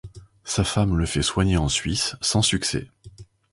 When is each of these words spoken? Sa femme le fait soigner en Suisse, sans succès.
Sa 0.45 0.63
femme 0.63 0.97
le 0.97 1.05
fait 1.05 1.21
soigner 1.21 1.57
en 1.57 1.69
Suisse, 1.69 2.15
sans 2.21 2.41
succès. 2.41 2.89